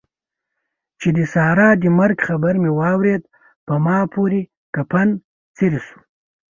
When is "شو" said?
5.85-5.99